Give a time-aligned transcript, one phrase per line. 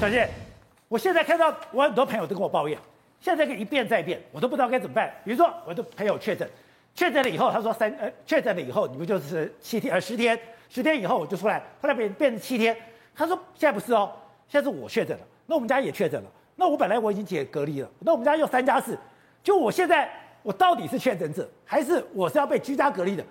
[0.00, 0.28] 小姐，
[0.86, 2.78] 我现在看到我很多朋友都跟我抱怨，
[3.20, 5.12] 现在这个一变再变，我都不知道该怎么办。
[5.24, 6.48] 比如说，我的朋友确诊，
[6.94, 10.38] 确诊了以后，他说三呃，确诊了以后，你不就是七天呃十天，
[10.68, 12.76] 十天以后我就出来，后来变变成七天。
[13.12, 14.12] 他说现在不是哦，
[14.48, 18.96] 现在是我确诊了，那我们家也确诊了，那我本来我已经解隔离了，那我们家又三加四，
[19.42, 20.08] 就我现在
[20.44, 23.24] 我到底是确诊者，还是我是要被居家隔离的？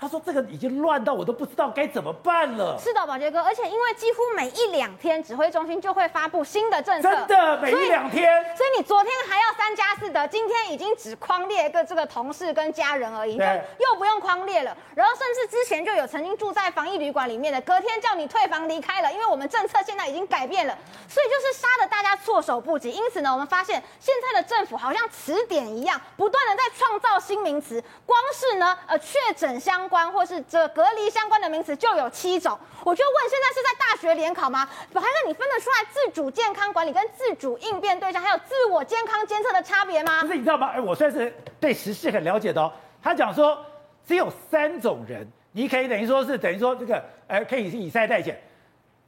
[0.00, 8.56] 他说：“这个已经乱到我都不知道该怎么办了。”是的，宝杰哥，而且因为几乎每一两天指挥中心就会发布新的政策，真的每一两天所。
[8.56, 14.74] 所以你昨天还要三加四的，今天已经只框列一个这个同事跟家人而已，就又不用框列了。
[14.94, 20.74] 然后甚至之前就有曾经住在防疫旅馆里面的，隔天叫你退房离开了，因为我们政策现在已经改变了，
[21.08, 22.90] 所以就是杀的大家措手不及。
[22.90, 29.89] 因此呢，我们发现现在的政府好像词典一样，不断的在创造新名词，光是呢，呃，确诊相。
[29.90, 34.64] 关或是这隔离相关的名词就有七种，我就问，现在是在大学联考吗？
[34.94, 40.22] 还是你分得出来自主健康管理跟自主应变对象，还有自我健康监测的差别吗？
[40.22, 40.68] 不是，你知道吗？
[40.68, 42.72] 哎，我算是对时事很了解的哦。
[43.02, 43.58] 他讲说
[44.06, 48.34] 只有三种人，你可以等于说是等于说这个，呃，可以是以赛代遣，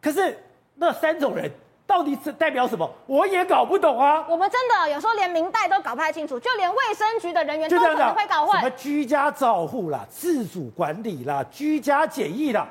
[0.00, 0.38] 可是
[0.76, 1.50] 那三种人。
[1.88, 2.88] 到底是代表什么？
[3.06, 4.22] 我也搞不懂啊！
[4.28, 8.60] 我们真的有时候连明代都搞不太清楚，就连卫生局的人员都可能会搞混。
[8.60, 12.68] 什么居家照护啦、自主管理啦、居家检疫啦，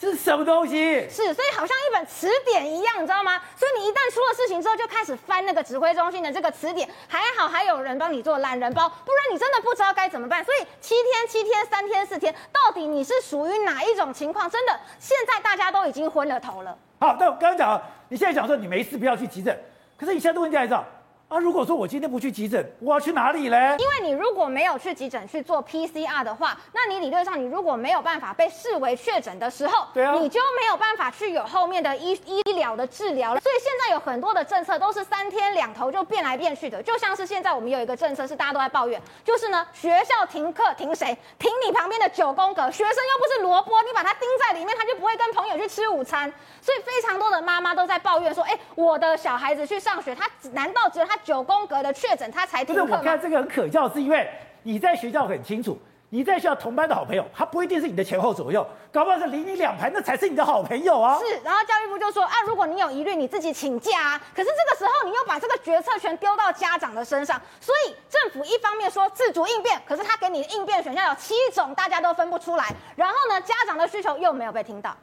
[0.00, 1.06] 这是什么东西？
[1.10, 3.38] 是，所以好像一本词典一样，你知道吗？
[3.54, 6.88] 所以你一旦出了事情之后，就开始翻那个指挥中心的这个词典。
[7.06, 10.42] 还好还有人帮你做懒人包，不然你真的不知道该怎么办。
[10.42, 14.48] 所以七天、七天、三天、四天，到底你是属于哪一种情况？
[14.48, 16.74] 真的，现在大家都已经昏了头了。
[16.98, 17.82] 好，但我刚刚讲。
[18.08, 19.56] 你现在讲说你没事不要去急诊，
[19.96, 20.84] 可是你现在的问题来着
[21.30, 21.38] 啊！
[21.38, 23.76] 如果说我今天不去急诊，我要去哪里嘞？
[23.78, 33.40] 因为你如果没有去急诊去做 PCR 的话，那你理论上你如果没有办法被视为确诊的时候，对啊，你就没有办法去有后面的医医疗的治疗了。
[33.40, 41.16] 所以现在有很多的政策都是三天两头就变来变去的，就像是现在我们有一个政策是大家都在抱怨，就是呢学校停课停谁？
[41.38, 46.28] 停你旁边的九宫格，学生又不是萝卜，你把它钉在里面，他就不会跟朋友去吃午餐。
[46.60, 51.19] 所以非常多的妈妈都在抱怨说，哎，我的小孩子去上学，他难道只有他？
[51.24, 52.82] 九宫格的确诊，他才停课？
[52.82, 54.28] 不是，我看这个很可笑，是因为
[54.62, 55.78] 你在学校很清楚，
[56.10, 61.18] 你在学校同班的好朋友，他不一定是你的前后左右，搞不好是离你两排，那才是你的好朋友啊。
[61.18, 64.20] 是，然后教育部就说啊，如果你有疑虑，你自己请假啊。
[64.34, 72.66] 可是这个时候，你又把这个决策权丢到家长的身上，所以政府一方面说自主应变，可是他给你的应变选项有七种，大家都分不出来。
[72.96, 74.96] 然后呢，家长的需求又没有被听到。